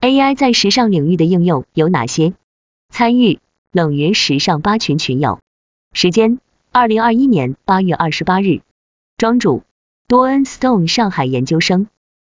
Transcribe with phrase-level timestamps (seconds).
[0.00, 2.34] AI 在时尚领域的应用有哪些？
[2.88, 3.40] 参与
[3.72, 5.40] 冷云时尚八群群友。
[5.92, 6.38] 时间：
[6.70, 8.60] 二零二一年八月二十八日。
[9.16, 9.64] 庄主：
[10.06, 11.88] 多恩 Stone 上海研究生。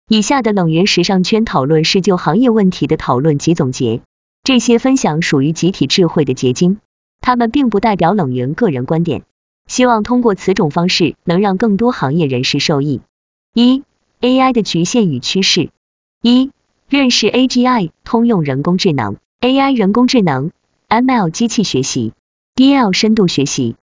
[0.08, 4.02] 以下的冷云时尚圈讨论是就行业问题的讨论及总结，
[4.42, 6.80] 这些分享属于集体智慧的结晶，
[7.22, 9.22] 他们并不代表冷云个人观点。
[9.66, 13.00] 希望通过此种方式能让更多行业人士受益。
[13.54, 13.82] 一、
[14.20, 15.70] AI 的局限与趋势。
[16.20, 16.50] 一、
[16.88, 20.50] 认识 AGI 通用人工智能、AI 人工智能、
[20.88, 22.12] ML 机器学习、
[22.54, 23.76] DL 深度学习。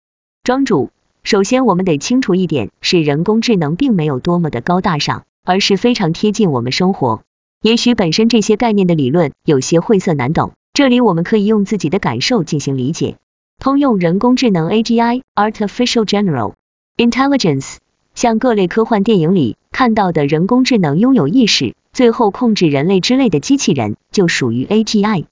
[0.44, 0.90] 庄主，
[1.22, 7.22] 首先我们得清楚一点，是人工智能并没有多么的高大上，而是非常贴近我们生活。
[7.62, 13.16] 也许本身这些概念的理论有些晦涩难懂，这里我们可以用自己的感受进行理解。
[13.58, 16.52] 通用人工智能 AGI（Artificial General
[16.98, 17.76] Intelligence）
[18.14, 25.26] 像各类科幻电影里看到的人工智能拥有意识，最后控制人类之类的机器人就属于 AGI。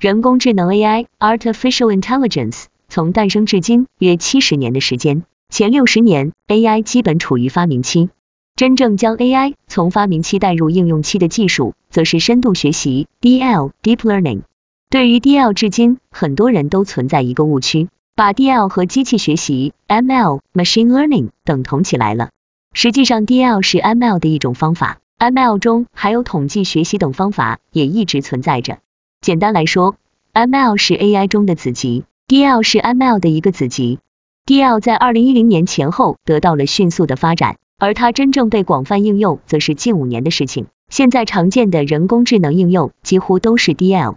[0.00, 8.08] 人工智能 AI（Artificial Intelligence） 从诞生至今约七十年的时间，前六十年 AI 基本处于发明期，
[8.56, 14.42] 真正将 AI 从发明期带入应用期的技术，则是深度学习 （DL，Deep Learning）。
[14.90, 22.30] 对于 DL，至今很多人都存在一个误区，把 DL 和机器学习 ML（Machine Learning） 等同起来了。
[22.72, 28.78] 实际上，DL 是 ML 的一种方法，ML 中还有统计学习等方法也一直存在着。
[29.20, 29.96] 简单来说
[30.32, 33.98] ，ML 是 AI 中的子集，DL 是 ML 的一个子集。
[34.46, 40.66] DL 在二零一零年前后得到了迅速的发展，而它真正被广泛应用，则是近五年的事情。
[40.88, 44.16] 现在常见的人工智能应用几乎都是 DL。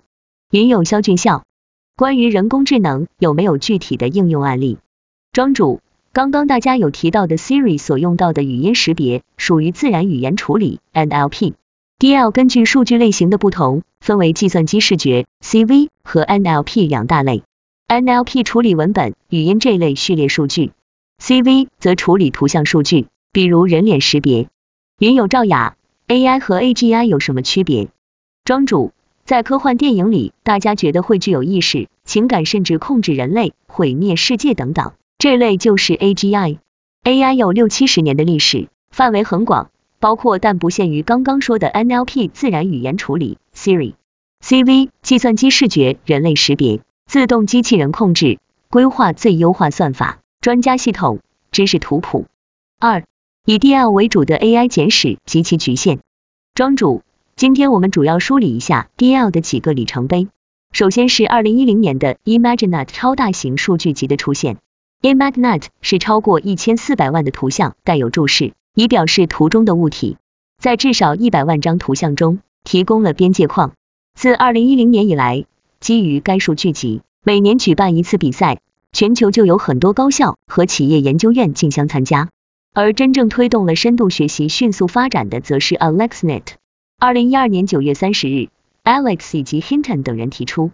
[0.52, 1.44] 云有肖俊孝，
[1.98, 4.78] 关于人工智能有没有具体的应用案例？
[5.34, 5.82] 庄主，
[6.14, 11.54] 刚刚大家有提到的 Siri 所用到的语音识别属于自然语言处理 NLP。
[12.00, 17.44] DL 根据数据类型的不同，分为计算机视觉 CV 和 NLP 两大类。
[17.88, 20.72] NLP 处理文本、语音这类序列数据
[21.24, 24.50] ，CV 则处理图像数据，比如人脸识别。
[25.00, 25.78] 云有赵雅
[26.10, 27.88] ，AI 和 AGI 有什么区别？
[28.44, 28.92] 庄主。
[29.24, 34.92] 在科幻电影里，大家觉得会具有意识、情感，甚至控制人类、毁灭世界等等，
[35.22, 36.58] 这类就是 AGI。
[37.04, 43.94] AI 有六七十年的历史，范围很广，包括但不限于刚刚说的 NLP 自然语言处理 Siri、
[44.44, 48.40] CV 计算机视觉、人类识别、自动机器人控制、
[48.72, 51.20] 规划最优化算法、专家系统、
[51.52, 52.26] 知识图谱。
[52.80, 53.04] 二、
[53.46, 56.00] 以 DL 为主的 AI 简史及其局限。
[56.56, 57.04] 庄主。
[57.36, 60.30] 今天我们主要梳理一下 DL 的几个里程碑。
[60.72, 64.58] 首先是二零一零年的 ImageNet 超大型数据集的出现。
[65.02, 70.18] Imagnet 是超过一千四百万的图像带有注释，以表示图中的物体，
[70.60, 73.72] 在至少一百万张图像中提供了边界框。
[74.14, 75.46] 自二零一零年以来，
[75.80, 78.60] 基于该数据集，每年举办一次比赛，
[78.92, 82.30] 全球就有很多高校和企业研究院竞相参加。
[82.74, 86.44] 而真正推动了深度学习迅速发展的，则是 AlexNet。
[87.00, 88.50] 二零一二年九月三十日
[88.84, 90.70] ，Alex 以及 Hinton 等人提出，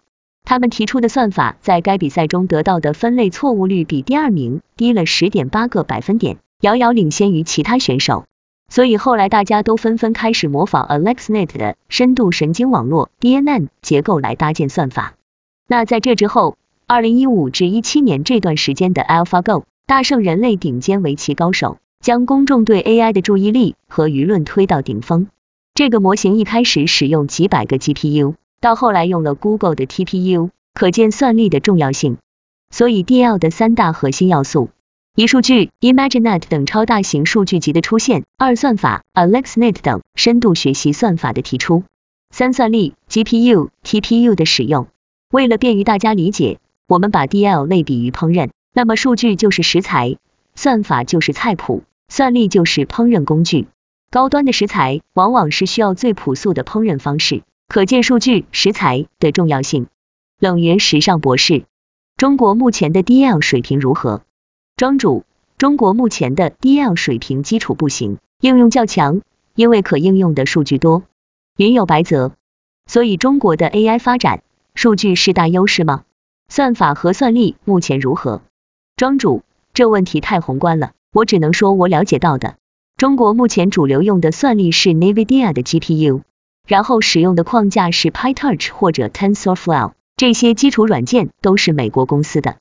[0.50, 8.24] 他们提出的算法在该比赛中得到的分类错误率比第二名低了十点八个百分点，遥遥领先于其他选手。
[8.69, 15.16] 所以后来大家都纷纷开始模仿 AlexNet 的深度神经网络 DNN 结构来搭建算法。
[15.68, 16.56] 那在这之后，
[16.86, 25.28] 二零一五至一七年这段时间的 AlphaGo 大胜人类顶尖围棋高手，将公众对 AI 的注意力和舆论推到顶峰。
[25.74, 32.18] 这个模型一开始使用几百个 GPU，到后来用了 Google 的 TPU，可见算力的重要性。
[32.69, 34.69] 所以 DL 的三大核心要素：
[35.16, 41.84] 一、数据 ImageNet 等超大型数据集的出现；二、算法 AlexNet 等深度学习算法的提出；
[42.29, 44.88] 三、算力 GPU、TPU 的使用。
[45.31, 50.18] 为了便于大家理解，我们把 DL 类比于烹饪，那么数据就是食材，
[50.56, 53.68] 算法就是菜谱，算力就是烹饪工具。
[54.09, 59.88] 高端的食材往往是需要最朴素的烹饪方式，可见数据食材的重要性。
[60.39, 61.65] 冷云时尚博士，
[62.15, 64.21] 中国目前的 DL 水平如何？
[64.77, 65.25] 庄主，
[65.57, 69.21] 中国目前的 DL 水平基础不行，应用较强，
[69.53, 71.03] 因为可应用的数据多。
[71.57, 72.33] 云有白泽，
[72.86, 74.44] 所以中国的 AI 发展，
[74.74, 76.03] 数据是大优势吗？
[76.47, 78.42] 算法和算力目前如何？
[78.95, 79.44] 庄主，
[79.74, 82.56] 这问题太宏观了，我只能说我了解到的。
[82.95, 86.21] 中国目前主流用的算力是 NVIDIA 的 GPU，
[86.68, 92.58] 然后使用的框架是 PyTorch 或者 TensorFlow，这些基础软件都是美国公司的。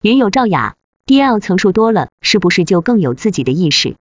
[0.00, 0.76] 云有赵雅
[1.06, 3.96] ，DL 层数多了，是不是就更有自己的意识？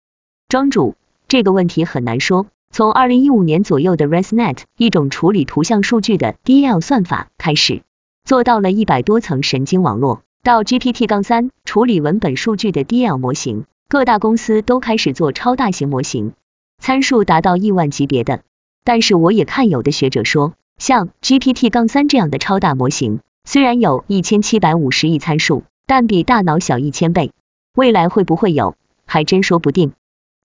[0.50, 0.96] 庄主，
[1.30, 7.82] 这个问题很难说，从二零一五年左右的 ResNet 一种处理图像数据的 DL 算法开始，
[8.26, 16.34] 做到了一百多层神经网络，到 GPT-3 处理文本数据的 DL 模型，各大公司都开始做超大型模型，
[16.78, 18.42] 参数达到亿万级别的。
[18.86, 27.32] 但是我也看有的学者说，像 GPT 杠3这样的超大模型，虽然有一千七百五十亿参数，但比大脑小一千倍。
[27.76, 29.94] 未来会不会有，还真说不定。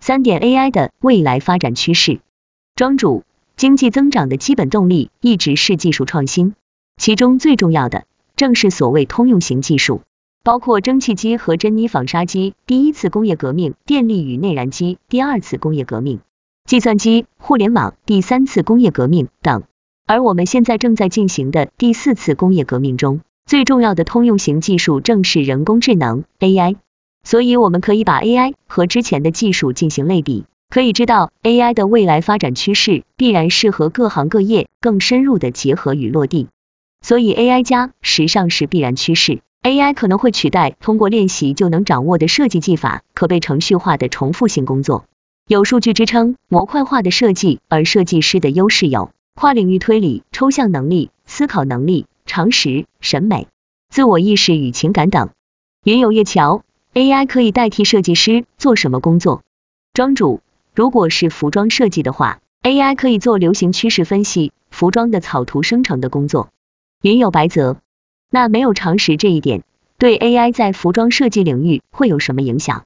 [0.01, 2.21] 三点 AI 的未来发展趋势，
[2.75, 3.25] 庄主，
[3.57, 6.55] 经济增长的基本动力一直是技术创新，
[6.97, 8.07] 其中最重要的
[8.37, 10.01] 正是所谓通用型技术，
[10.43, 16.21] 包括蒸汽机和珍妮纺纱机第一次工业革命，电力与内燃机第二次工业革命，
[16.71, 19.65] 计算机、互联网第三次工业革命等。
[20.07, 26.77] 而我们现在正在进行的第四次工业革命中，最重要的通用型技术正是人工智能 AI。
[27.25, 36.47] 所以我们可以把 AI 和之前的技术进行类比，可以知道 AI 的未来发展趋势必然是和各行各业更深入的结合与落地。
[37.03, 45.07] 所以 AI 加时尚是必然趋势，AI 可能会取代通过练习就能掌握的设计技法，可被程序化的重复性工作，
[45.51, 53.49] 有数据支撑模块化的设计，而设计师的优势有跨领域推理、抽象能力、思考能力、常识、审美、
[53.89, 55.31] 自我意识与情感等。
[55.83, 56.63] 云有月桥。
[56.95, 59.43] AI 可以代替设计师做什么工作？
[59.93, 60.41] 庄主，
[60.73, 66.51] 如果是服装设计的话，AI 可以做流行趋势分析、服装的草图生成的工作。
[67.03, 67.77] 云有白泽，
[68.31, 69.65] 那没有常识这一点，
[69.99, 72.85] 对 AI 在服装设计领域会有什么影响？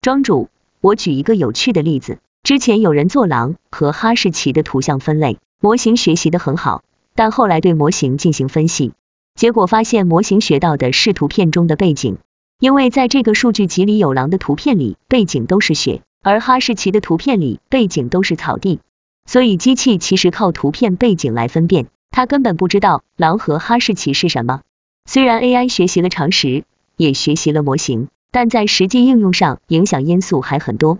[0.00, 0.48] 庄主，
[0.86, 6.84] 我举一个有趣的例子，之前有人做狼和哈士奇的图像分类模型学习的很好，
[7.16, 8.92] 但后来对模型进行分析，
[9.34, 12.18] 结果发现模型学到的是图片中的背景。
[12.60, 18.78] 因为在这个数据集里有狼的图片里背景都是雪，而哈士奇的图片里背景都是草地，
[19.26, 24.60] 所以机器其实靠图片背景来分辨，它根本不知道狼和哈士奇是什么。
[25.04, 26.62] 虽然 AI 学习了常识，
[26.96, 30.98] 也学习了模型，但在实际应用上影响因素还很多。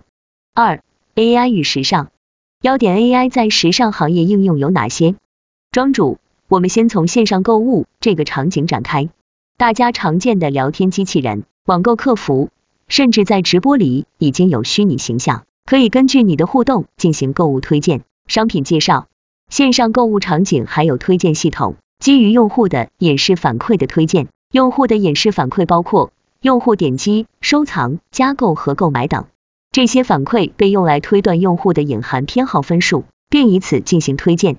[0.55, 0.83] 二
[1.15, 2.09] AI 与时尚，
[2.63, 5.15] 要点 AI 在时尚行业应用有哪些？
[5.71, 6.19] 庄主，
[6.49, 9.09] 我们先从线上购物这个场景展开。
[9.59, 12.51] 大家常见的聊天机器人、网购客服，
[12.89, 19.07] 甚至在直播里已经有虚拟形象，可以根据你的互动进行购物推荐、商品介绍。
[19.49, 24.29] 线上购物场景还有推荐系统，基于用户的演示反馈的推荐。
[24.53, 26.13] 用户的演示反馈包括
[26.47, 29.25] 用户点击、收藏、加购和购买等，
[29.73, 34.59] 这些反馈被用来推断用户的隐含偏好分数，并以此进行推荐。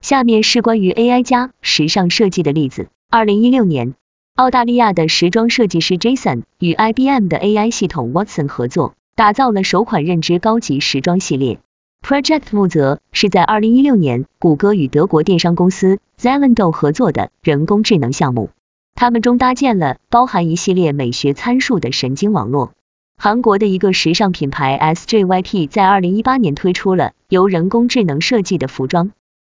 [0.00, 2.88] 下面是关于 AI 加时尚设计的例子。
[3.08, 3.94] 二零一六年。
[4.34, 11.60] 澳大利亚的时装设计师 Jason 与 IBM 的 AI 系统 Watson 合作，打造了首款认知高级时装系列。
[12.02, 18.50] Project 穆泽是在2016年谷歌与德国电商公司 Zalando 合作的人工智能项目，
[19.00, 22.72] 他们中搭建了包含一系列美学参数的神经网络。
[23.16, 29.12] 韩国的一个时尚品牌 SJYP 在2018年推出了由人工智能设计的服装。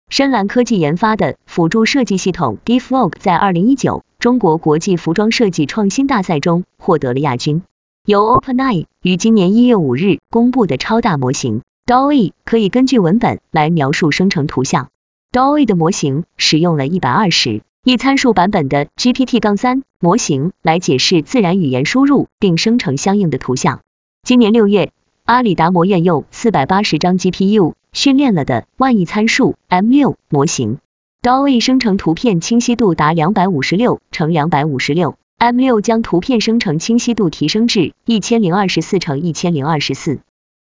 [0.08, 7.64] 深蓝科技研发的辅助设计系统 DeepVogue 在二零一九中国国际服装设计创新大赛中获得了亚军。
[8.06, 14.90] 由 OpenAI 于今年一月五日公布的超大模型 DALL-E 可以根据文本来描述生成图像。
[15.32, 23.80] DALL-E 的模型使用了一百二十一参数版本的 GPT-3 模型来解释自然语言输入并生成相应的图像。
[24.22, 24.92] 今年六月，
[25.24, 27.74] 阿里达摩院用四百八十张 GPU。
[27.92, 30.78] 训练了的万亿参数 M6 模型
[31.22, 40.20] ，DALL-E 生成图片清晰度达两百五十六乘两百五十六，M6 将图片生成清晰度提升至一千零二十四乘一千零二十四。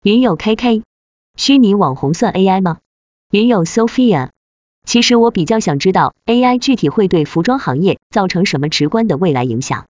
[0.02, 0.82] 云友 KK，
[1.36, 2.78] 虚拟网红算 AI 吗？
[3.30, 4.30] 云友 Sophia，
[4.84, 9.86] 其实我比较想知道 AI 具体会对服装行业造成什么直观的未来影响。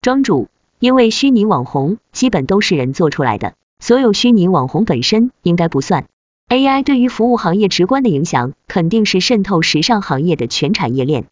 [0.00, 0.48] 庄主，
[0.78, 6.06] 因为虚拟网红基本都是人做出来的，所有虚拟网红本身应该不算。
[6.48, 11.26] AI 对于服务行业直观的影响，肯定是渗透时尚行业的全产业链。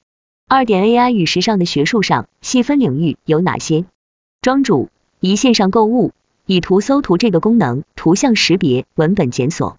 [0.49, 3.85] 二点 AI 与时尚的学术上细分领域有哪些？
[4.43, 4.91] 庄主，
[5.21, 6.11] 一线上购物，
[6.47, 9.79] 以图搜图这个功能，图像识别，文本检索。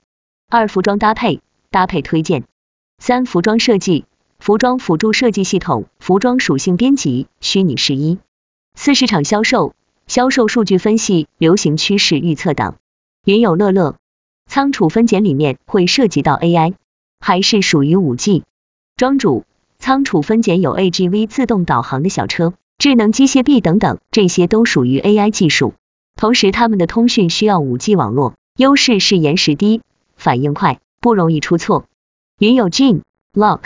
[0.49, 2.45] 二服装搭配，搭配推荐。
[2.97, 4.05] 三服装设计，
[4.39, 8.17] 服装辅助设计系统，服装属性编辑，虚拟试衣。
[8.73, 9.75] 四市场销售，
[10.07, 12.75] 销售数据分析，流行趋势预测等。
[13.25, 13.95] 云有乐乐。
[14.47, 16.73] 仓储分拣里面会涉及到 AI，
[17.19, 18.43] 还是属于五 G？
[18.95, 19.43] 庄主，
[19.79, 25.73] 仓储分拣有 AGV 自动导航的小车、智能机械臂等等，这些都属于 AI 技术。
[26.15, 29.81] 同时，他们的通讯需要五 G 网络，优势是延时低、
[30.15, 31.85] 反应快、不容易出错。
[32.37, 32.99] 云有 Gene、
[33.33, 33.61] Lock、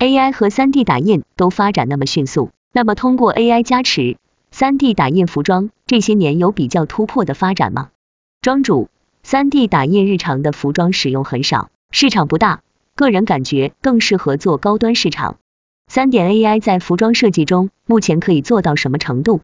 [0.00, 4.16] AI 和 3D 打印都发展那么迅速，那么通过 AI 加持
[4.52, 7.90] ，3D 打印服装这些年有比较突破的发展吗？
[8.40, 8.88] 庄主
[9.24, 12.62] ，3D 打印日常的服装使用很少，市场不大，
[12.96, 15.36] 个人感觉更适合做高端市场。
[15.86, 19.42] 三点 AI 在服装设计中目前可以做到什么程度？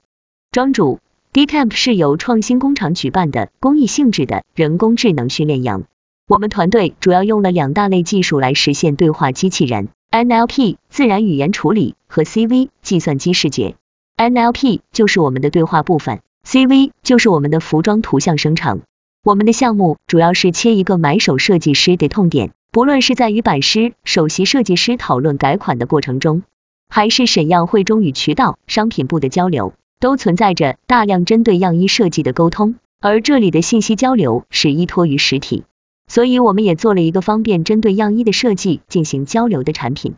[0.50, 0.98] 庄主
[1.32, 5.84] ，Decamp 是由创新工厂举办的公益性质的人工智能训练营。
[6.28, 13.76] 我们团队主要用了两大类技术来实现对话机器人：NLP 自然语言处理和 CV 计算机视觉。
[14.18, 18.82] NLP 就是我们的对话部分，CV 就是我们的服装图像生成。
[19.24, 22.50] 我们的项目主要是切一个买手设计师的痛点。
[22.70, 26.42] 不论是在与版师、首席设计师讨论改款的过程中，
[26.90, 35.64] 还是审样会中与渠道、商品部的交流，都存在着大量针对样衣设计的沟通，而这里的信息交流是依托于实体，
[36.08, 40.14] 所以我们也做了一个方便针对样衣的设计进行交流的产品。